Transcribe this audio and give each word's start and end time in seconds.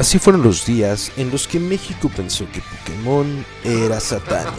Así 0.00 0.18
fueron 0.18 0.42
los 0.42 0.64
días 0.64 1.12
en 1.18 1.30
los 1.30 1.46
que 1.46 1.60
México 1.60 2.08
pensó 2.08 2.50
que 2.50 2.62
Pokémon 2.62 3.44
era 3.64 4.00
satánico. 4.00 4.56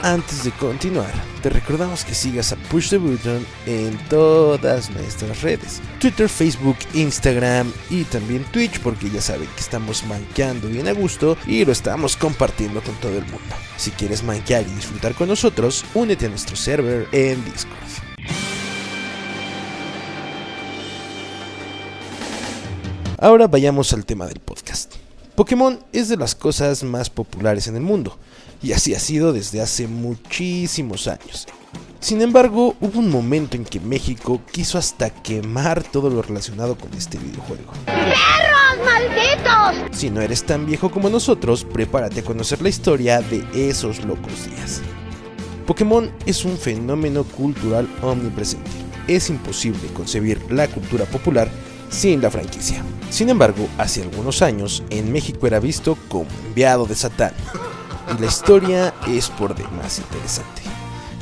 Antes 0.00 0.44
de 0.44 0.50
continuar, 0.52 1.12
te 1.42 1.50
recordamos 1.50 2.06
que 2.06 2.14
sigas 2.14 2.52
a 2.52 2.56
Push 2.56 2.88
the 2.88 2.96
Button 2.96 3.44
en 3.66 3.98
todas 4.08 4.88
nuestras 4.88 5.42
redes: 5.42 5.82
Twitter, 6.00 6.26
Facebook, 6.26 6.78
Instagram 6.94 7.70
y 7.90 8.04
también 8.04 8.44
Twitch, 8.44 8.80
porque 8.80 9.10
ya 9.10 9.20
saben 9.20 9.46
que 9.54 9.60
estamos 9.60 10.06
manqueando 10.06 10.68
bien 10.68 10.88
a 10.88 10.92
gusto 10.92 11.36
y 11.46 11.62
lo 11.66 11.72
estamos 11.72 12.16
compartiendo 12.16 12.80
con 12.80 12.94
todo 12.94 13.12
el 13.12 13.24
mundo. 13.24 13.54
Si 13.76 13.90
quieres 13.90 14.22
manquear 14.22 14.62
y 14.62 14.74
disfrutar 14.74 15.14
con 15.14 15.28
nosotros, 15.28 15.84
únete 15.92 16.24
a 16.24 16.30
nuestro 16.30 16.56
server 16.56 17.06
en 17.12 17.44
Discord. 17.44 17.85
Ahora 23.18 23.46
vayamos 23.46 23.94
al 23.94 24.04
tema 24.04 24.26
del 24.26 24.40
podcast. 24.40 24.94
Pokémon 25.36 25.80
es 25.92 26.10
de 26.10 26.18
las 26.18 26.34
cosas 26.34 26.82
más 26.82 27.08
populares 27.08 27.66
en 27.66 27.76
el 27.76 27.80
mundo, 27.82 28.18
y 28.62 28.72
así 28.72 28.94
ha 28.94 28.98
sido 28.98 29.32
desde 29.32 29.62
hace 29.62 29.86
muchísimos 29.86 31.08
años. 31.08 31.46
Sin 31.98 32.20
embargo, 32.20 32.76
hubo 32.78 32.98
un 32.98 33.10
momento 33.10 33.56
en 33.56 33.64
que 33.64 33.80
México 33.80 34.42
quiso 34.52 34.76
hasta 34.76 35.08
quemar 35.08 35.82
todo 35.82 36.10
lo 36.10 36.20
relacionado 36.20 36.76
con 36.76 36.92
este 36.92 37.16
videojuego. 37.16 37.72
¡Perros 37.86 38.84
malditos! 38.84 39.98
Si 39.98 40.10
no 40.10 40.20
eres 40.20 40.44
tan 40.44 40.66
viejo 40.66 40.90
como 40.90 41.08
nosotros, 41.08 41.64
prepárate 41.64 42.20
a 42.20 42.24
conocer 42.24 42.60
la 42.60 42.68
historia 42.68 43.22
de 43.22 43.46
esos 43.54 44.04
locos 44.04 44.44
días. 44.44 44.82
Pokémon 45.66 46.12
es 46.26 46.44
un 46.44 46.58
fenómeno 46.58 47.24
cultural 47.24 47.88
omnipresente. 48.02 48.70
Es 49.08 49.30
imposible 49.30 49.88
concebir 49.94 50.52
la 50.52 50.68
cultura 50.68 51.06
popular 51.06 51.48
sin 51.96 52.20
la 52.20 52.30
franquicia. 52.30 52.84
Sin 53.08 53.30
embargo, 53.30 53.66
hace 53.78 54.02
algunos 54.02 54.42
años 54.42 54.82
en 54.90 55.10
México 55.10 55.46
era 55.46 55.60
visto 55.60 55.96
como 56.08 56.26
enviado 56.46 56.84
de 56.84 56.94
Satán. 56.94 57.32
Y 58.14 58.20
la 58.20 58.26
historia 58.26 58.94
es 59.08 59.30
por 59.30 59.54
demás 59.54 59.98
interesante. 59.98 60.62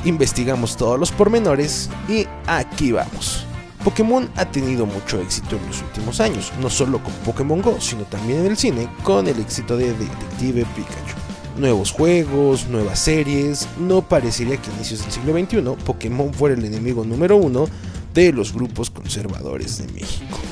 Investigamos 0.03 0.75
todos 0.75 0.99
los 0.99 1.11
pormenores 1.13 1.89
y 2.09 2.27
aquí 2.45 2.91
vamos. 2.91 3.45
Pokémon 3.85 4.29
ha 4.35 4.45
tenido 4.45 4.85
mucho 4.85 5.21
éxito 5.21 5.55
en 5.55 5.65
los 5.65 5.81
últimos 5.81 6.19
años, 6.19 6.51
no 6.59 6.69
solo 6.69 7.01
con 7.01 7.13
Pokémon 7.23 7.61
Go, 7.61 7.79
sino 7.79 8.03
también 8.03 8.39
en 8.39 8.47
el 8.47 8.57
cine 8.57 8.89
con 9.03 9.27
el 9.27 9.39
éxito 9.39 9.77
de 9.77 9.93
Detective 9.93 10.65
Pikachu. 10.75 11.15
Nuevos 11.57 11.91
juegos, 11.91 12.67
nuevas 12.67 12.99
series, 12.99 13.67
no 13.79 14.01
parecería 14.01 14.57
que 14.57 14.69
a 14.69 14.73
inicios 14.73 15.01
del 15.01 15.11
siglo 15.11 15.33
XXI 15.33 15.85
Pokémon 15.85 16.33
fuera 16.33 16.55
el 16.55 16.65
enemigo 16.65 17.05
número 17.05 17.37
uno 17.37 17.65
de 18.13 18.33
los 18.33 18.51
grupos 18.53 18.89
conservadores 18.89 19.77
de 19.77 19.87
México. 19.93 20.44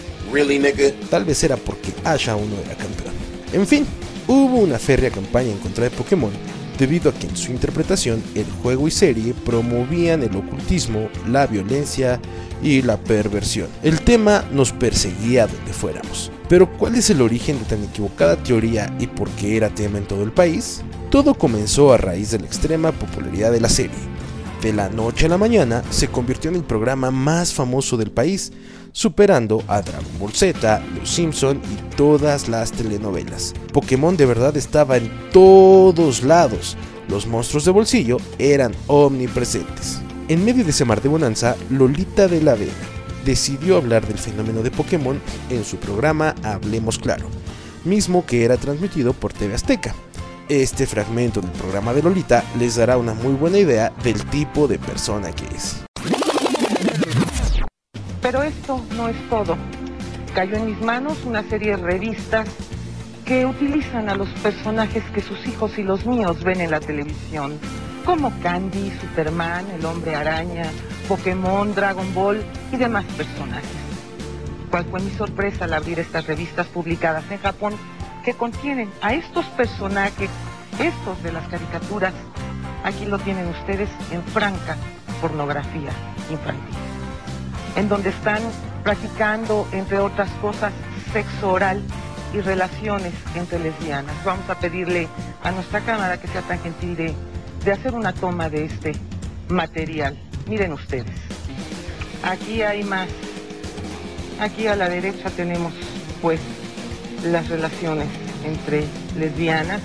Tal 1.09 1.26
vez 1.26 1.44
era 1.44 1.58
porque 1.58 1.94
Ash 2.03 2.30
aún 2.30 2.50
no 2.50 2.58
era 2.62 2.76
campeón. 2.76 3.14
En 3.53 3.67
fin, 3.67 3.86
hubo 4.28 4.58
una 4.58 4.80
férrea 4.80 5.12
campaña 5.12 5.52
en 5.52 5.59
contra 5.59 5.84
de 5.84 5.92
Pokémon 5.92 6.31
debido 6.78 7.12
a 7.12 7.14
que 7.14 7.28
en 7.28 7.38
su 7.38 7.52
interpretación 7.52 8.23
el 8.36 8.45
juego 8.62 8.88
y 8.88 8.92
serie 8.92 9.34
promovían 9.45 10.23
el 10.23 10.36
ocultismo, 10.36 11.08
la 11.28 11.45
violencia 11.45 12.20
y 12.62 12.81
la 12.81 12.98
perversión. 12.98 13.67
El 13.84 14.02
tema 14.02 14.44
nos 14.52 14.72
perseguía 14.72 15.48
donde 15.48 15.73
fuéramos. 15.73 16.31
Pero 16.50 16.70
¿cuál 16.78 16.95
es 16.95 17.09
el 17.09 17.22
origen 17.22 17.59
de 17.59 17.66
tan 17.66 17.84
equivocada 17.84 18.36
teoría 18.36 18.95
y 19.00 19.08
por 19.08 19.30
qué 19.31 19.58
era 19.58 19.70
tema 19.70 19.97
en 19.97 20.06
todo 20.06 20.23
el 20.23 20.31
país? 20.31 20.81
Todo 21.09 21.36
comenzó 21.36 21.94
a 21.94 21.97
raíz 21.97 22.31
de 22.31 22.40
la 22.40 22.47
extrema 22.47 22.92
popularidad 22.92 23.52
de 23.52 23.62
la 23.62 23.70
serie. 23.70 24.14
De 24.62 24.73
la 24.73 24.90
noche 24.90 25.25
a 25.25 25.30
la 25.30 25.38
mañana 25.38 25.84
se 25.90 26.08
convirtió 26.08 26.50
en 26.50 26.56
el 26.56 26.64
programa 26.64 27.12
más 27.12 27.53
famoso 27.53 27.97
del 27.97 28.12
país, 28.12 28.52
superando 28.94 29.62
a 29.68 29.82
Dragon 29.82 30.20
Ball 30.20 30.32
Z, 30.32 30.81
Los 30.98 31.09
Simpson 31.09 31.62
y 31.70 31.96
todas 31.96 32.48
las 32.48 32.72
telenovelas. 32.72 33.54
Pokémon 33.74 34.16
de 34.16 34.26
verdad 34.26 34.56
estaba 34.56 34.96
en 34.96 35.12
todos 35.34 36.24
lados. 36.24 36.78
Los 37.09 37.28
monstruos 37.28 37.66
de 37.66 37.72
bolsillo 37.72 38.18
eran 38.40 38.74
omnipresentes. 38.88 40.00
En 40.30 40.46
medio 40.46 40.64
de 40.64 40.70
ese 40.70 40.86
mar 40.86 41.02
de 41.02 41.09
bonanza, 41.09 41.58
Lolita 41.70 42.30
de 42.30 42.42
la 42.42 42.56
Vega 42.56 42.72
decidió 43.26 43.78
hablar 43.78 44.08
del 44.08 44.18
fenómeno 44.18 44.62
de 44.62 44.72
Pokémon 44.72 45.20
en 45.50 45.64
su 45.64 45.78
programa 45.78 46.36
Hablemos 46.44 47.00
Claro, 47.00 47.28
mismo 47.84 48.26
que 48.26 48.46
era 48.46 48.58
transmitido 48.58 49.14
por 49.14 49.34
TV 49.34 49.56
Azteca. 49.56 49.96
Este 50.50 50.86
fragmento 50.86 51.42
del 51.42 51.52
programa 51.52 51.94
de 51.94 52.03
Lolita 52.03 52.44
les 52.59 52.76
dará 52.76 52.98
una 52.98 53.14
muy 53.14 53.34
buena 53.34 53.58
idea 53.58 53.94
del 54.03 54.24
tipo 54.26 54.68
de 54.68 54.78
persona 54.78 55.32
que 55.32 55.46
es. 55.56 55.84
Pero 58.23 58.41
esto 58.41 58.81
no 58.95 59.09
es 59.09 59.29
todo. 59.29 59.57
Cayó 60.34 60.56
en 60.56 60.67
mis 60.67 60.81
manos 60.81 61.17
una 61.25 61.44
serie 61.44 61.75
de 61.75 61.84
revistas 61.84 62.47
que 63.25 63.45
utilizan 63.45 64.09
a 64.09 64.16
los 64.16 64.29
personajes 64.41 65.03
que 65.13 65.22
sus 65.22 65.45
hijos 65.45 65.78
y 65.78 65.84
los 65.84 66.06
míos 66.06 66.41
ven 66.41 66.61
en 66.61 66.72
la 66.72 66.79
televisión, 66.79 67.59
como 68.06 68.31
Candy, 68.41 68.91
Superman, 69.01 69.66
el 69.78 69.85
hombre 69.85 70.16
araña, 70.16 70.63
Pokémon, 71.09 71.75
Dragon 71.75 72.13
Ball 72.13 72.44
y 72.72 72.78
demás 72.78 73.03
personajes. 73.17 73.69
¿Cuál 74.72 74.85
fue 74.85 75.01
mi 75.01 75.11
sorpresa 75.11 75.66
al 75.66 75.73
abrir 75.73 76.00
estas 76.00 76.25
revistas 76.25 76.67
publicadas 76.67 77.29
en 77.29 77.40
Japón 77.40 77.73
que 78.23 78.34
contienen 78.34 78.90
a 79.01 79.13
estos 79.13 79.45
personajes, 79.47 80.29
estos 80.79 81.22
de 81.23 81.34
las 81.34 81.47
caricaturas? 81.50 82.13
Aquí 82.85 83.05
lo 83.05 83.19
tienen 83.19 83.47
ustedes 83.47 83.90
en 84.11 84.23
franca 84.23 84.78
pornografía 85.22 85.91
infantil 86.31 86.83
en 87.75 87.89
donde 87.89 88.09
están 88.09 88.41
practicando, 88.84 89.67
entre 89.72 90.00
otras 90.00 90.29
cosas, 90.41 90.72
sexo 91.11 91.51
oral 91.51 91.81
y 92.34 92.41
relaciones 92.41 93.13
entre 93.35 93.59
lesbianas. 93.59 94.16
Vamos 94.25 94.50
a 94.50 94.59
pedirle 94.59 95.07
a 95.44 95.51
nuestra 95.51 95.81
cámara 95.81 96.19
que 96.19 96.28
sea 96.28 96.41
tan 96.41 96.59
gentil 96.59 96.95
de, 96.95 97.13
de 97.63 97.72
hacer 97.72 97.94
una 97.94 98.13
toma 98.13 98.50
de 98.50 98.66
este 98.66 98.94
material. 99.50 100.17
Miren 100.47 100.73
ustedes, 100.73 101.16
aquí 102.23 102.61
hay 102.61 102.84
más. 102.84 103.07
Aquí 104.40 104.67
a 104.67 104.75
la 104.75 104.90
derecha 104.90 105.29
tenemos 105.29 105.73
pues 106.22 106.40
las 107.23 107.47
relaciones 107.50 108.07
entre 108.44 108.85
lesbianas 109.17 109.81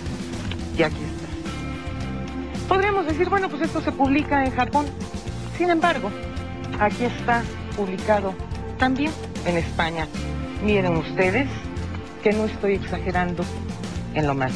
y 0.76 0.82
aquí 0.82 0.96
está. 0.96 2.66
Podríamos 2.66 3.06
decir, 3.06 3.28
bueno, 3.28 3.48
pues 3.48 3.62
esto 3.62 3.80
se 3.80 3.92
publica 3.92 4.44
en 4.44 4.52
Japón. 4.52 4.86
Sin 5.56 5.70
embargo, 5.70 6.10
aquí 6.80 7.04
está 7.04 7.42
publicado 7.78 8.34
también 8.76 9.12
en 9.46 9.56
España. 9.56 10.08
Miren 10.64 10.96
ustedes 10.96 11.48
que 12.24 12.32
no 12.32 12.44
estoy 12.46 12.74
exagerando 12.74 13.44
en 14.14 14.26
lo 14.26 14.34
más. 14.34 14.52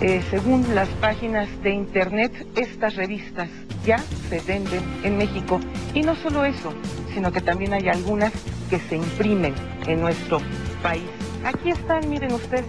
Eh, 0.00 0.22
según 0.30 0.74
las 0.74 0.88
páginas 1.00 1.48
de 1.62 1.70
internet, 1.70 2.46
estas 2.54 2.94
revistas 2.94 3.48
ya 3.84 3.98
se 4.28 4.40
venden 4.40 4.82
en 5.02 5.18
México. 5.18 5.60
Y 5.94 6.02
no 6.02 6.14
solo 6.14 6.44
eso, 6.44 6.72
sino 7.12 7.32
que 7.32 7.40
también 7.40 7.72
hay 7.72 7.88
algunas 7.88 8.32
que 8.70 8.78
se 8.78 8.96
imprimen 8.96 9.54
en 9.86 10.00
nuestro 10.00 10.40
país. 10.82 11.08
Aquí 11.44 11.70
están, 11.70 12.08
miren 12.08 12.32
ustedes. 12.32 12.66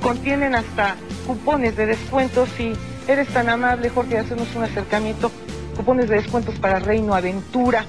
Contienen 0.00 0.54
hasta 0.54 0.96
cupones 1.26 1.76
de 1.76 1.86
descuentos 1.86 2.48
si 2.56 2.72
eres 3.06 3.28
tan 3.28 3.48
amable, 3.48 3.90
Jorge, 3.90 4.18
hacernos 4.18 4.54
un 4.54 4.64
acercamiento 4.64 5.30
cupones 5.76 6.08
de 6.08 6.16
descuentos 6.16 6.58
para 6.58 6.78
Reino 6.78 7.14
Aventura. 7.14 7.84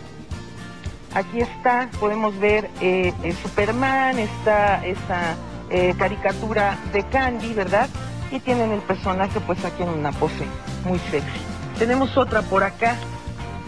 Aquí 1.13 1.39
está, 1.39 1.89
podemos 1.99 2.37
ver 2.37 2.69
eh, 2.81 3.13
Superman, 3.41 4.19
está 4.19 4.85
esa 4.85 5.35
eh, 5.69 5.93
caricatura 5.97 6.77
de 6.93 7.03
Candy, 7.07 7.53
¿verdad? 7.53 7.89
Y 8.31 8.39
tienen 8.39 8.71
el 8.71 8.81
personaje 8.81 9.39
pues 9.39 9.63
aquí 9.63 9.83
en 9.83 9.89
una 9.89 10.11
pose 10.11 10.45
muy 10.85 10.99
sexy. 10.99 11.39
Tenemos 11.79 12.17
otra 12.17 12.41
por 12.41 12.63
acá 12.63 12.95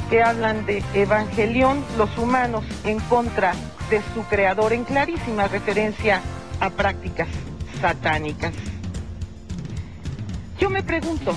que 0.09 0.21
hablan 0.21 0.65
de 0.65 0.83
Evangelión, 0.93 1.83
los 1.97 2.15
humanos 2.17 2.65
en 2.83 2.99
contra 3.01 3.53
de 3.89 4.01
su 4.13 4.23
creador, 4.23 4.73
en 4.73 4.83
clarísima 4.83 5.47
referencia 5.47 6.21
a 6.59 6.69
prácticas 6.69 7.27
satánicas. 7.79 8.53
Yo 10.59 10.69
me 10.69 10.83
pregunto, 10.83 11.35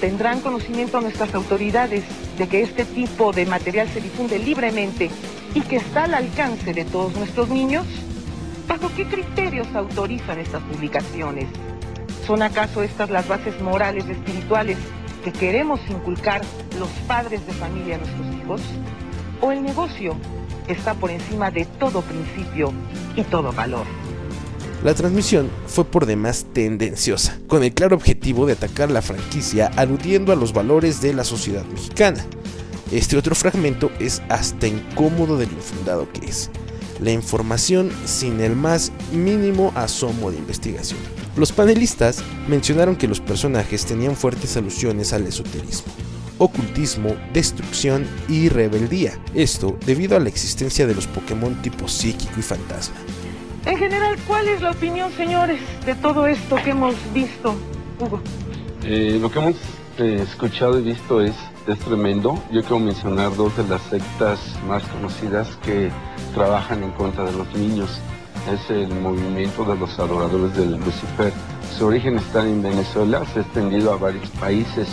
¿Tendrán 0.00 0.40
conocimiento 0.40 1.00
nuestras 1.00 1.34
autoridades 1.34 2.04
de 2.38 2.46
que 2.46 2.62
este 2.62 2.84
tipo 2.84 3.32
de 3.32 3.46
material 3.46 3.88
se 3.88 4.00
difunde 4.00 4.38
libremente 4.38 5.10
y 5.54 5.60
que 5.60 5.76
está 5.76 6.04
al 6.04 6.14
alcance 6.14 6.72
de 6.72 6.84
todos 6.84 7.16
nuestros 7.16 7.48
niños? 7.48 7.84
¿Bajo 8.68 8.92
qué 8.94 9.06
criterios 9.06 9.66
autorizan 9.74 10.38
estas 10.38 10.62
publicaciones? 10.62 11.48
¿Son 12.24 12.42
acaso 12.42 12.84
estas 12.84 13.10
las 13.10 13.26
bases 13.26 13.60
morales 13.60 14.04
y 14.06 14.12
espirituales 14.12 14.78
que 15.24 15.32
queremos 15.32 15.80
inculcar 15.88 16.42
los 16.78 16.90
padres 17.08 17.44
de 17.44 17.52
familia 17.54 17.96
a 17.96 17.98
nuestros 17.98 18.26
hijos? 18.36 18.60
¿O 19.40 19.50
el 19.50 19.64
negocio 19.64 20.14
está 20.68 20.94
por 20.94 21.10
encima 21.10 21.50
de 21.50 21.64
todo 21.64 22.02
principio 22.02 22.72
y 23.16 23.24
todo 23.24 23.52
valor? 23.52 23.86
La 24.84 24.94
transmisión 24.94 25.50
fue 25.66 25.84
por 25.84 26.06
demás 26.06 26.46
tendenciosa, 26.52 27.38
con 27.48 27.64
el 27.64 27.74
claro 27.74 27.96
objetivo 27.96 28.46
de 28.46 28.52
atacar 28.52 28.90
la 28.90 29.02
franquicia 29.02 29.72
aludiendo 29.76 30.32
a 30.32 30.36
los 30.36 30.52
valores 30.52 31.00
de 31.00 31.12
la 31.12 31.24
sociedad 31.24 31.64
mexicana. 31.64 32.24
Este 32.92 33.16
otro 33.16 33.34
fragmento 33.34 33.90
es 33.98 34.22
hasta 34.28 34.68
incómodo 34.68 35.36
de 35.36 35.46
lo 35.46 35.52
infundado 35.52 36.10
que 36.12 36.26
es. 36.26 36.48
la 37.00 37.12
información 37.12 37.90
sin 38.04 38.40
el 38.40 38.56
más 38.56 38.92
mínimo 39.12 39.72
asomo 39.74 40.30
de 40.30 40.38
investigación. 40.38 40.98
Los 41.36 41.52
panelistas 41.52 42.22
mencionaron 42.48 42.96
que 42.96 43.08
los 43.08 43.20
personajes 43.20 43.86
tenían 43.86 44.16
fuertes 44.16 44.56
alusiones 44.56 45.12
al 45.12 45.26
esoterismo, 45.26 45.92
ocultismo, 46.38 47.14
destrucción 47.32 48.06
y 48.28 48.48
rebeldía. 48.48 49.18
Esto 49.34 49.78
debido 49.86 50.16
a 50.16 50.20
la 50.20 50.28
existencia 50.28 50.86
de 50.86 50.94
los 50.94 51.06
Pokémon 51.06 51.60
tipo 51.62 51.88
psíquico 51.88 52.34
y 52.38 52.42
fantasma. 52.42 52.96
En 53.66 53.76
general, 53.76 54.16
¿cuál 54.26 54.48
es 54.48 54.62
la 54.62 54.70
opinión, 54.70 55.12
señores, 55.12 55.60
de 55.84 55.94
todo 55.94 56.26
esto 56.26 56.56
que 56.56 56.70
hemos 56.70 56.94
visto, 57.12 57.54
Hugo? 58.00 58.20
Eh, 58.82 59.18
lo 59.20 59.30
que 59.30 59.38
hemos 59.38 59.56
eh, 59.98 60.20
escuchado 60.22 60.78
y 60.78 60.82
visto 60.82 61.20
es, 61.20 61.34
es 61.66 61.78
tremendo. 61.80 62.42
Yo 62.52 62.60
quiero 62.62 62.78
mencionar 62.78 63.34
dos 63.34 63.56
de 63.56 63.64
las 63.64 63.82
sectas 63.82 64.38
más 64.66 64.82
conocidas 64.84 65.48
que 65.64 65.90
trabajan 66.34 66.82
en 66.82 66.92
contra 66.92 67.24
de 67.24 67.32
los 67.32 67.52
niños. 67.54 68.00
Es 68.52 68.70
el 68.70 68.88
movimiento 68.88 69.64
de 69.64 69.76
los 69.76 69.98
adoradores 69.98 70.56
del 70.56 70.76
Lucifer. 70.76 71.32
Su 71.76 71.86
origen 71.86 72.16
está 72.16 72.42
en 72.42 72.62
Venezuela, 72.62 73.24
se 73.32 73.40
ha 73.40 73.42
extendido 73.42 73.92
a 73.92 73.96
varios 73.96 74.28
países. 74.30 74.88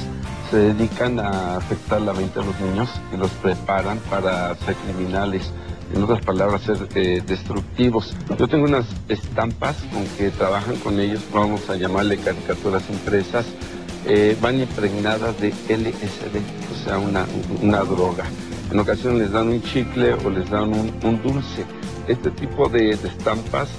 Se 0.49 0.57
dedican 0.57 1.19
a 1.19 1.57
afectar 1.57 2.01
la 2.01 2.13
mente 2.13 2.39
de 2.39 2.45
los 2.45 2.59
niños 2.59 2.89
y 3.13 3.17
los 3.17 3.31
preparan 3.31 3.99
para 4.09 4.53
ser 4.55 4.75
criminales 4.75 5.51
en 5.93 6.03
otras 6.03 6.23
palabras, 6.23 6.61
ser 6.63 6.87
eh, 6.95 7.21
destructivos. 7.25 8.15
Yo 8.37 8.47
tengo 8.47 8.65
unas 8.65 8.85
estampas 9.07 9.77
con 9.93 10.05
que 10.17 10.29
trabajan 10.31 10.75
con 10.77 10.99
ellos, 10.99 11.21
vamos 11.33 11.69
a 11.69 11.75
llamarle 11.75 12.17
caricaturas 12.17 12.83
impresas, 12.89 13.45
eh, 14.05 14.37
van 14.41 14.59
impregnadas 14.59 15.39
de 15.39 15.49
LSD, 15.49 16.37
o 16.71 16.85
sea, 16.85 16.97
una, 16.97 17.25
una, 17.61 17.79
droga. 17.79 18.25
En 18.71 18.79
ocasiones 18.79 19.21
les 19.21 19.31
dan 19.31 19.49
un 19.49 19.61
chicle 19.61 20.13
o 20.13 20.29
les 20.29 20.49
dan 20.49 20.73
un, 20.73 21.21
dulce. 21.23 21.65
Este 22.07 22.29
tipo 22.31 22.69
de, 22.69 22.91
estampas, 22.91 23.69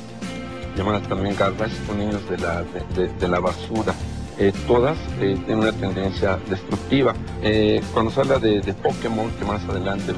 llamadas 0.76 1.06
también 1.08 1.36
garbage, 1.36 1.74
son 1.86 1.98
niños 1.98 2.28
de 2.28 2.38
la, 2.38 2.64
de 2.64 3.28
la 3.28 3.40
basura. 3.40 3.94
Eh, 4.38 4.52
todas 4.66 4.98
eh, 5.20 5.38
tienen 5.46 5.60
una 5.60 5.72
tendencia 5.72 6.38
destructiva. 6.48 7.14
Eh, 7.42 7.80
cuando 7.94 8.10
se 8.10 8.20
habla 8.20 8.38
de, 8.38 8.60
de, 8.60 8.74
Pokémon, 8.74 9.30
que 9.38 9.44
más 9.46 9.64
adelante 9.64 10.12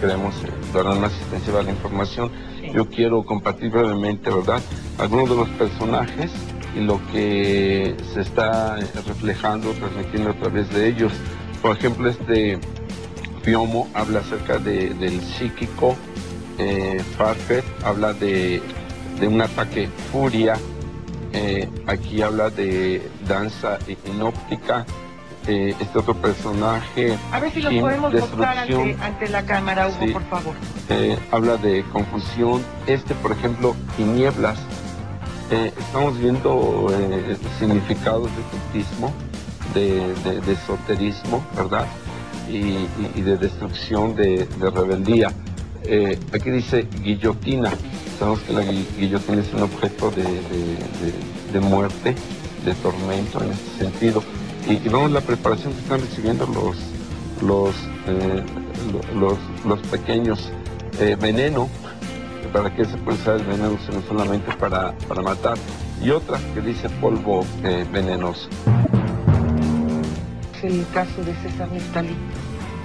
queremos 0.00 0.34
dar 0.74 0.84
más 0.96 1.12
extensiva 1.12 1.62
la 1.62 1.70
información, 1.70 2.30
yo 2.74 2.88
quiero 2.88 3.24
compartir 3.24 3.70
brevemente, 3.70 4.30
¿verdad?, 4.30 4.60
algunos 4.98 5.30
de 5.30 5.36
los 5.36 5.48
personajes 5.50 6.30
y 6.76 6.80
lo 6.80 7.00
que 7.10 7.96
se 8.12 8.20
está 8.20 8.76
reflejando, 9.06 9.70
transmitiendo 9.72 10.30
a 10.30 10.34
través 10.34 10.72
de 10.72 10.88
ellos. 10.88 11.12
Por 11.62 11.76
ejemplo, 11.76 12.10
este 12.10 12.58
Piomo 13.44 13.88
habla 13.94 14.20
acerca 14.20 14.58
de, 14.58 14.90
del 14.94 15.20
psíquico, 15.20 15.96
eh, 16.58 17.00
Farfet 17.16 17.64
habla 17.84 18.12
de, 18.12 18.62
de 19.20 19.28
un 19.28 19.40
ataque 19.40 19.88
furia, 20.10 20.56
eh, 21.34 21.68
aquí 21.86 22.22
habla 22.22 22.50
de 22.50 23.02
danza 23.26 23.78
inóptica. 24.06 24.86
Eh, 25.46 25.74
este 25.78 25.98
otro 25.98 26.14
personaje. 26.14 27.18
A 27.30 27.38
ver 27.38 27.52
si 27.52 27.60
lo 27.60 27.68
podemos 27.68 28.14
mostrar 28.14 28.56
ante, 28.56 28.96
ante, 28.98 29.28
la 29.28 29.44
cámara, 29.44 29.88
Hugo, 29.88 29.98
sí. 30.00 30.10
por 30.10 30.22
favor. 30.22 30.54
Eh, 30.88 31.18
habla 31.30 31.58
de 31.58 31.84
confusión. 31.92 32.62
Este, 32.86 33.14
por 33.14 33.32
ejemplo, 33.32 33.76
tinieblas. 33.98 34.58
Eh, 35.50 35.70
estamos 35.78 36.18
viendo 36.18 36.86
significados 37.58 38.30
de 38.34 38.42
cultismo, 38.42 39.12
de, 39.74 40.14
de, 40.24 40.40
de 40.40 40.52
esoterismo, 40.54 41.44
¿verdad? 41.54 41.86
Y, 42.48 42.56
y, 42.56 43.12
y, 43.14 43.20
de 43.20 43.36
destrucción, 43.36 44.16
de, 44.16 44.46
de 44.46 44.70
rebeldía. 44.70 45.30
aquí 46.32 46.50
dice 46.50 46.88
guillotina. 47.02 47.70
Sabemos 48.18 48.40
que 48.40 48.52
la 48.52 48.62
guillotina 48.62 49.42
es 49.42 49.52
un 49.52 49.62
objeto 49.62 50.10
de, 50.10 50.24
de, 51.52 51.60
muerte, 51.60 52.14
de 52.64 52.74
tormento 52.74 53.42
en 53.42 53.52
este 53.52 53.84
sentido. 53.84 54.22
Y, 54.68 54.74
y, 54.74 54.88
vemos 54.88 55.10
la 55.10 55.20
preparación 55.20 55.72
que 55.72 55.80
están 55.80 56.00
recibiendo 56.00 56.46
los, 56.46 56.76
los, 57.42 57.74
eh, 58.06 58.42
los, 59.64 59.80
pequeños. 59.90 60.50
Eh, 61.00 61.16
veneno, 61.20 61.68
¿para 62.52 62.74
qué 62.74 62.84
se 62.84 62.96
puede 62.98 63.18
usar 63.18 63.40
el 63.40 63.46
veneno? 63.46 63.76
Sino 63.84 64.00
solamente 64.02 64.54
para, 64.56 64.92
para 65.08 65.22
matar. 65.22 65.58
Y 66.02 66.10
otra 66.10 66.38
que 66.54 66.60
dice 66.60 66.88
polvo 67.00 67.44
eh, 67.64 67.84
venenoso. 67.90 68.48
El 70.62 70.86
caso 70.94 71.22
de 71.22 71.34
César 71.42 71.70
Nestalí, 71.70 72.16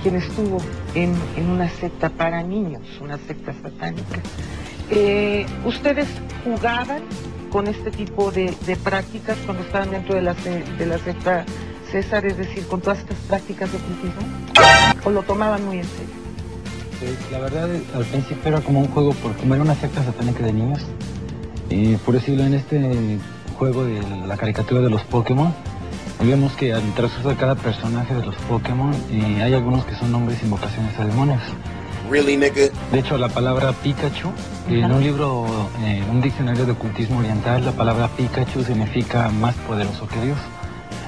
quien 0.02 0.16
estuvo 0.16 0.58
en, 0.96 1.14
en 1.36 1.50
una 1.50 1.70
secta 1.70 2.10
para 2.10 2.44
niños, 2.44 2.82
una 3.02 3.18
secta 3.18 3.54
satánica. 3.62 4.22
Eh, 4.90 5.46
¿Ustedes 5.66 6.08
jugaban 6.44 7.04
con 7.52 7.68
este 7.68 7.92
tipo 7.92 8.32
de, 8.32 8.54
de, 8.66 8.76
prácticas 8.76 9.38
cuando 9.46 9.64
estaban 9.64 9.92
dentro 9.92 10.16
de 10.16 10.22
la, 10.22 10.34
de 10.34 10.86
la 10.86 10.98
secta 11.00 11.46
César, 11.92 12.26
es 12.26 12.38
decir, 12.38 12.66
con 12.68 12.82
todas 12.82 13.00
estas 13.00 13.18
prácticas 13.28 13.72
de 13.72 13.78
cultismo? 13.80 14.22
¿O 15.04 15.10
lo 15.10 15.24
tomaban 15.24 15.66
muy 15.66 15.78
en 15.78 15.86
serio? 15.86 16.20
Pues 17.00 17.32
la 17.32 17.40
verdad, 17.40 17.70
al 17.96 18.06
principio 18.06 18.50
era 18.50 18.62
como 18.62 18.82
un 18.82 18.88
juego, 18.88 19.14
por 19.14 19.36
como 19.38 19.56
era 19.56 19.64
una 19.64 19.76
secta 19.76 20.04
satánica 20.04 20.46
de 20.46 20.54
niños. 20.54 20.82
Y 21.70 21.96
por 21.98 22.16
decirlo, 22.16 22.44
en 22.44 22.56
este 22.56 23.20
juego 23.58 23.86
de 23.86 24.02
la 24.28 24.38
caricatura 24.38 24.82
de 24.82 24.90
los 24.90 25.04
Pokémon, 25.04 25.54
vemos 26.28 26.54
que 26.54 26.74
al 26.74 26.94
transcurso 26.94 27.30
de 27.30 27.36
cada 27.36 27.56
personaje 27.56 28.14
de 28.14 28.26
los 28.26 28.36
Pokémon, 28.36 28.94
eh, 29.12 29.42
hay 29.42 29.54
algunos 29.54 29.86
que 29.86 29.96
son 29.96 30.12
nombres 30.12 30.42
e 30.42 30.46
invocaciones 30.46 30.98
a 31.00 31.06
demonios. 31.06 31.42
Really, 32.10 32.38
nigga? 32.38 32.70
De 32.92 33.00
hecho, 33.00 33.18
la 33.18 33.30
palabra 33.30 33.72
Pikachu, 33.72 34.32
en 34.68 34.92
un 34.92 35.02
libro, 35.02 35.46
eh, 35.84 36.04
un 36.12 36.22
diccionario 36.22 36.66
de 36.66 36.72
ocultismo 36.72 37.20
oriental, 37.20 37.64
la 37.64 37.72
palabra 37.72 38.10
Pikachu 38.10 38.64
significa 38.64 39.30
más 39.30 39.56
poderoso 39.56 40.08
que 40.08 40.20
Dios. 40.22 40.38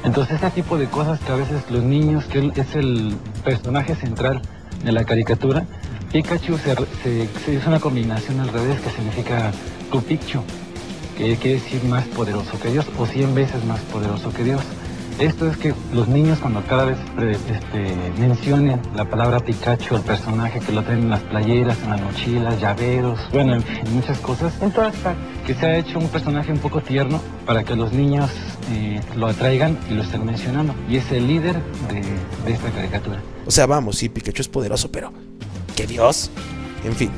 Entonces, 0.03 0.35
este 0.35 0.61
tipo 0.61 0.77
de 0.77 0.87
cosas 0.87 1.19
que 1.19 1.31
a 1.31 1.35
veces 1.35 1.69
los 1.69 1.83
niños, 1.83 2.25
que 2.25 2.51
es 2.55 2.75
el 2.75 3.15
personaje 3.43 3.95
central 3.95 4.41
de 4.83 4.91
la 4.91 5.03
caricatura, 5.03 5.65
Pikachu 6.11 6.57
se, 6.57 6.75
se, 7.03 7.27
se 7.45 7.57
es 7.57 7.65
una 7.65 7.79
combinación 7.79 8.39
al 8.39 8.49
revés 8.49 8.79
que 8.79 8.89
significa 8.91 9.51
tu 9.91 10.01
Pikachu, 10.01 10.41
que 11.17 11.35
quiere 11.35 11.59
decir 11.59 11.83
más 11.85 12.05
poderoso 12.05 12.59
que 12.59 12.69
Dios 12.69 12.85
o 12.97 13.05
100 13.05 13.35
veces 13.35 13.65
más 13.65 13.79
poderoso 13.81 14.31
que 14.31 14.43
Dios. 14.43 14.61
Esto 15.21 15.47
es 15.47 15.55
que 15.55 15.71
los 15.93 16.07
niños 16.07 16.39
cuando 16.39 16.63
cada 16.65 16.85
vez 16.85 16.97
este, 17.47 17.95
mencionen 18.19 18.81
la 18.95 19.05
palabra 19.05 19.39
Pikachu, 19.39 19.97
el 19.97 20.01
personaje 20.01 20.59
que 20.59 20.71
lo 20.71 20.81
traen 20.81 21.01
en 21.01 21.09
las 21.11 21.19
playeras, 21.21 21.77
en 21.83 21.91
las 21.91 22.01
mochilas, 22.01 22.59
llaveros, 22.59 23.19
bueno, 23.31 23.53
en 23.53 23.61
fin, 23.61 23.81
muchas 23.93 24.17
cosas. 24.17 24.59
En 24.63 24.71
todas 24.71 24.95
partes. 24.95 25.23
Que 25.45 25.53
se 25.53 25.65
ha 25.67 25.77
hecho 25.77 25.99
un 25.99 26.07
personaje 26.07 26.51
un 26.51 26.57
poco 26.57 26.81
tierno 26.81 27.21
para 27.45 27.63
que 27.63 27.75
los 27.75 27.93
niños 27.93 28.31
eh, 28.71 28.99
lo 29.15 29.27
atraigan 29.27 29.77
y 29.91 29.93
lo 29.93 30.01
estén 30.01 30.25
mencionando. 30.25 30.73
Y 30.89 30.97
es 30.97 31.11
el 31.11 31.27
líder 31.27 31.61
de, 31.87 32.01
de 32.43 32.53
esta 32.53 32.71
caricatura. 32.71 33.21
O 33.45 33.51
sea, 33.51 33.67
vamos, 33.67 33.97
sí, 33.97 34.09
Pikachu 34.09 34.41
es 34.41 34.47
poderoso, 34.47 34.91
pero 34.91 35.13
¿qué 35.75 35.85
Dios? 35.85 36.31
En 36.83 36.93
fin, 36.93 37.11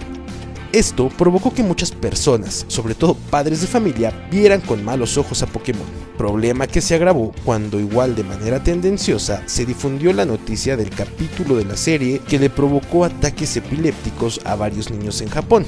esto 0.73 1.09
provocó 1.09 1.53
que 1.53 1.61
muchas 1.61 1.91
personas, 1.91 2.65
sobre 2.67 2.95
todo 2.95 3.13
padres 3.13 3.61
de 3.61 3.67
familia, 3.67 4.11
vieran 4.31 4.59
con 4.59 4.83
malos 4.83 5.17
ojos 5.19 5.43
a 5.43 5.45
Pokémon, 5.45 5.85
problema 6.17 6.65
que 6.65 6.81
se 6.81 6.95
agravó 6.95 7.31
cuando 7.45 7.79
igual 7.79 8.15
de 8.15 8.23
manera 8.23 8.63
tendenciosa 8.63 9.43
se 9.45 9.67
difundió 9.67 10.11
la 10.13 10.25
noticia 10.25 10.75
del 10.75 10.89
capítulo 10.89 11.55
de 11.55 11.65
la 11.65 11.77
serie 11.77 12.19
que 12.27 12.39
le 12.39 12.49
provocó 12.49 13.05
ataques 13.05 13.55
epilépticos 13.55 14.41
a 14.45 14.55
varios 14.55 14.89
niños 14.89 15.21
en 15.21 15.29
Japón. 15.29 15.63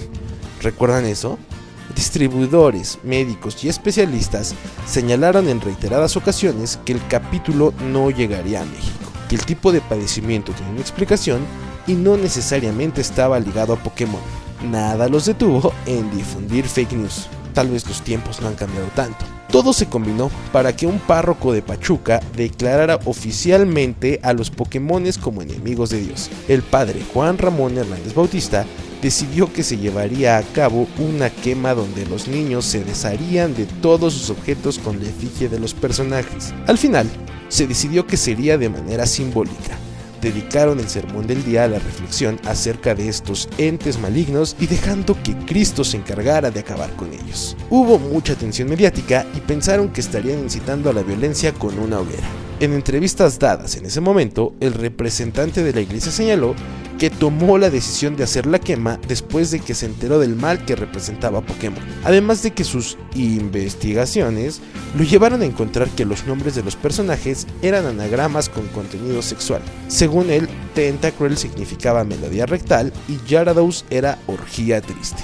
¿Recuerdan 0.63 1.05
eso? 1.05 1.38
Distribuidores, 1.95 2.97
médicos 3.03 3.63
y 3.63 3.69
especialistas 3.69 4.55
señalaron 4.88 5.47
en 5.50 5.62
reiteradas 5.62 6.17
ocasiones 6.17 6.79
que 6.83 6.93
el 6.93 7.07
capítulo 7.07 7.75
no 7.91 8.09
llegaría 8.09 8.63
a 8.63 8.65
México, 8.65 9.12
que 9.29 9.35
el 9.35 9.45
tipo 9.45 9.71
de 9.71 9.81
padecimiento 9.81 10.51
tiene 10.51 10.71
una 10.71 10.81
explicación 10.81 11.41
y 11.87 11.93
no 11.93 12.17
necesariamente 12.17 13.01
estaba 13.01 13.39
ligado 13.39 13.73
a 13.73 13.77
Pokémon 13.77 14.21
nada 14.65 15.07
los 15.07 15.25
detuvo 15.25 15.73
en 15.85 16.09
difundir 16.11 16.65
fake 16.65 16.93
news. 16.93 17.27
Tal 17.53 17.69
vez 17.69 17.87
los 17.87 18.01
tiempos 18.01 18.41
no 18.41 18.49
han 18.49 18.55
cambiado 18.55 18.87
tanto. 18.95 19.25
Todo 19.49 19.71
se 19.71 19.85
combinó 19.85 20.29
para 20.51 20.75
que 20.75 20.85
un 20.85 20.99
párroco 20.99 21.53
de 21.53 21.61
Pachuca 21.61 22.19
declarara 22.35 22.99
oficialmente 23.05 24.19
a 24.23 24.33
los 24.33 24.49
Pokémones 24.49 25.17
como 25.17 25.41
enemigos 25.41 25.89
de 25.89 26.01
Dios. 26.01 26.29
El 26.49 26.61
padre 26.61 27.01
Juan 27.13 27.37
Ramón 27.37 27.77
Hernández 27.77 28.13
Bautista 28.13 28.65
decidió 29.01 29.53
que 29.53 29.63
se 29.63 29.77
llevaría 29.77 30.37
a 30.37 30.43
cabo 30.43 30.87
una 30.97 31.29
quema 31.29 31.73
donde 31.73 32.05
los 32.07 32.27
niños 32.27 32.65
se 32.65 32.83
desharían 32.83 33.55
de 33.55 33.65
todos 33.81 34.13
sus 34.13 34.31
objetos 34.31 34.79
con 34.79 34.99
la 34.99 35.07
efigie 35.07 35.47
de 35.47 35.59
los 35.59 35.73
personajes. 35.73 36.53
Al 36.67 36.77
final, 36.77 37.07
se 37.47 37.67
decidió 37.67 38.05
que 38.05 38.17
sería 38.17 38.57
de 38.57 38.69
manera 38.69 39.05
simbólica 39.05 39.77
dedicaron 40.25 40.79
el 40.79 40.89
sermón 40.89 41.27
del 41.27 41.44
día 41.44 41.65
a 41.65 41.67
la 41.67 41.77
reflexión 41.77 42.39
acerca 42.46 42.96
de 42.96 43.08
estos 43.08 43.48
entes 43.60 44.00
malignos 44.00 44.55
y 44.60 44.65
dejando 44.65 45.15
que 45.22 45.36
Cristo 45.46 45.84
se 45.84 45.98
encargara 45.98 46.50
de 46.50 46.62
acabar 46.62 46.89
con 46.96 47.13
ellos. 47.13 47.55
Hubo 47.70 48.00
mucha 48.00 48.34
atención 48.34 48.67
mediática 48.67 49.27
y 49.36 49.39
pensaron 49.41 49.89
que 49.89 50.01
estarían 50.01 50.39
incitando 50.39 50.89
a 50.89 50.94
la 50.94 51.03
violencia 51.03 51.53
con 51.53 51.77
una 51.77 52.00
hoguera. 52.00 52.44
En 52.62 52.71
entrevistas 52.71 53.38
dadas 53.38 53.75
en 53.75 53.85
ese 53.85 54.00
momento, 54.00 54.55
el 54.62 54.74
representante 54.74 55.62
de 55.62 55.74
la 55.74 55.81
iglesia 55.81 56.09
señaló 56.09 56.55
que 56.97 57.09
tomó 57.09 57.57
la 57.57 57.69
decisión 57.69 58.15
de 58.15 58.24
hacer 58.24 58.45
la 58.45 58.59
quema 58.59 58.97
después 59.09 59.51
de 59.51 59.59
que 59.59 59.74
se 59.74 59.85
enteró 59.85 60.19
del 60.19 60.38
mal 60.38 60.63
que 60.63 60.77
representaba 60.77 61.41
Pokémon. 61.41 61.83
Además 62.05 62.43
de 62.43 62.51
que 62.51 62.63
sus 62.63 62.97
investigaciones 63.13 64.62
lo 64.97 65.03
llevaron 65.03 65.41
a 65.41 65.45
encontrar 65.45 65.89
que 65.89 66.05
los 66.05 66.25
nombres 66.27 66.55
de 66.55 66.63
los 66.63 66.77
personajes 66.77 67.45
eran 67.62 67.85
anagramas 67.88 68.47
con 68.47 68.67
contenido 68.67 69.21
sexual. 69.21 69.62
Según 69.89 70.29
él, 70.29 70.47
Tentacruel 70.75 71.35
significaba 71.35 72.05
melodía 72.05 72.45
rectal 72.45 72.93
y 73.09 73.19
Yarados 73.29 73.83
era 73.89 74.17
orgía 74.27 74.79
triste. 74.79 75.24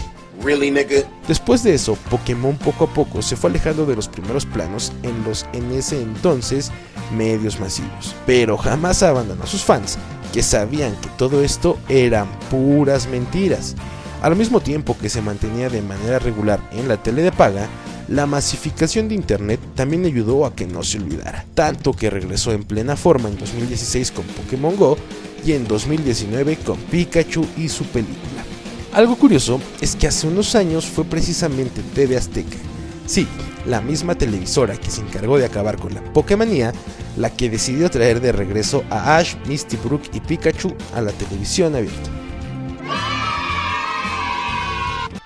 Después 1.27 1.63
de 1.63 1.74
eso, 1.74 1.95
Pokémon 2.10 2.57
poco 2.57 2.86
a 2.86 2.93
poco 2.93 3.21
se 3.21 3.36
fue 3.36 3.50
alejando 3.50 3.86
de 3.86 3.95
los 3.95 4.07
primeros 4.07 4.45
planos 4.45 4.91
en 5.03 5.24
los 5.24 5.45
en 5.53 5.71
ese 5.71 6.01
entonces 6.01 6.71
medios 7.15 7.60
masivos, 7.60 8.15
pero 8.25 8.57
jamás 8.57 9.03
abandonó 9.03 9.43
a 9.43 9.48
sus 9.48 9.63
fans, 9.63 9.98
que 10.33 10.43
sabían 10.43 10.95
que 11.01 11.10
todo 11.17 11.43
esto 11.43 11.77
eran 11.89 12.27
puras 12.50 13.07
mentiras. 13.07 13.75
Al 14.21 14.36
mismo 14.36 14.60
tiempo 14.60 14.98
que 15.00 15.10
se 15.10 15.21
mantenía 15.21 15.69
de 15.69 15.81
manera 15.81 16.19
regular 16.19 16.60
en 16.71 16.88
la 16.88 17.01
tele 17.01 17.24
de 17.24 17.31
paga, 17.31 17.67
la 18.07 18.25
masificación 18.25 19.07
de 19.07 19.15
Internet 19.15 19.60
también 19.75 20.05
ayudó 20.05 20.45
a 20.45 20.53
que 20.55 20.67
no 20.67 20.83
se 20.83 20.98
olvidara, 20.98 21.45
tanto 21.53 21.93
que 21.93 22.10
regresó 22.10 22.51
en 22.51 22.63
plena 22.63 22.95
forma 22.95 23.29
en 23.29 23.38
2016 23.38 24.12
con 24.12 24.25
Pokémon 24.25 24.75
Go 24.75 24.98
y 25.45 25.53
en 25.53 25.67
2019 25.67 26.57
con 26.57 26.77
Pikachu 26.77 27.45
y 27.57 27.69
su 27.69 27.86
película. 27.86 28.50
Algo 28.93 29.15
curioso 29.15 29.62
es 29.79 29.95
que 29.95 30.07
hace 30.07 30.27
unos 30.27 30.53
años 30.53 30.86
fue 30.86 31.05
precisamente 31.05 31.81
TV 31.95 32.17
Azteca, 32.17 32.57
sí, 33.05 33.25
la 33.65 33.79
misma 33.79 34.15
televisora 34.15 34.75
que 34.75 34.91
se 34.91 35.00
encargó 35.00 35.38
de 35.38 35.45
acabar 35.45 35.77
con 35.77 35.93
la 35.93 36.03
Pokémonía, 36.12 36.74
la 37.15 37.29
que 37.29 37.50
decidió 37.50 37.89
traer 37.89 38.19
de 38.19 38.33
regreso 38.33 38.83
a 38.89 39.15
Ash, 39.15 39.36
Misty 39.45 39.77
Brook 39.77 40.01
y 40.13 40.19
Pikachu 40.19 40.75
a 40.93 41.00
la 41.00 41.13
televisión 41.13 41.74
abierta. 41.74 42.10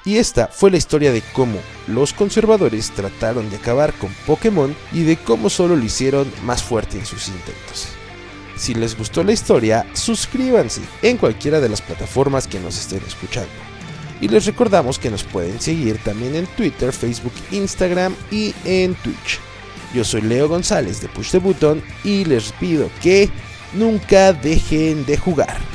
Y 0.05 0.17
esta 0.17 0.47
fue 0.47 0.69
la 0.69 0.77
historia 0.77 1.11
de 1.11 1.23
cómo 1.33 1.57
los 1.87 2.13
conservadores 2.13 2.91
trataron 2.91 3.49
de 3.49 3.55
acabar 3.55 3.93
con 3.93 4.11
Pokémon 4.27 4.75
y 4.93 5.01
de 5.01 5.17
cómo 5.17 5.49
solo 5.49 5.75
lo 5.75 5.83
hicieron 5.83 6.31
más 6.43 6.61
fuerte 6.61 6.99
en 6.99 7.05
sus 7.07 7.29
intentos. 7.29 7.87
Si 8.55 8.73
les 8.73 8.97
gustó 8.97 9.23
la 9.23 9.33
historia, 9.33 9.85
suscríbanse 9.93 10.81
en 11.01 11.17
cualquiera 11.17 11.59
de 11.59 11.69
las 11.69 11.81
plataformas 11.81 12.47
que 12.47 12.59
nos 12.59 12.77
estén 12.77 13.01
escuchando. 13.05 13.51
Y 14.21 14.29
les 14.29 14.45
recordamos 14.45 14.97
que 14.97 15.11
nos 15.11 15.23
pueden 15.23 15.59
seguir 15.59 15.97
también 16.03 16.35
en 16.35 16.47
Twitter, 16.47 16.93
Facebook, 16.93 17.33
Instagram 17.51 18.15
y 18.31 18.53
en 18.63 18.95
Twitch. 18.95 19.39
Yo 19.93 20.03
soy 20.03 20.21
Leo 20.21 20.47
González 20.47 21.01
de 21.01 21.09
Push 21.09 21.31
the 21.31 21.39
Button 21.39 21.83
y 22.03 22.25
les 22.25 22.51
pido 22.53 22.89
que 23.01 23.29
nunca 23.73 24.33
dejen 24.33 25.05
de 25.05 25.17
jugar. 25.17 25.74